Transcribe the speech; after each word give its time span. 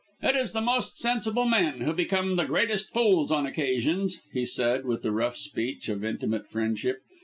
"It 0.23 0.35
is 0.35 0.53
the 0.53 0.61
most 0.61 0.97
sensible 0.97 1.45
men 1.45 1.81
who 1.81 1.93
become 1.93 2.35
the 2.35 2.45
greatest 2.45 2.91
fools 2.91 3.31
on 3.31 3.45
occasions," 3.45 4.19
he 4.33 4.47
said, 4.47 4.83
with 4.83 5.03
the 5.03 5.11
rough 5.11 5.37
speech 5.37 5.89
of 5.89 6.03
intimate 6.03 6.47
friendship. 6.47 7.03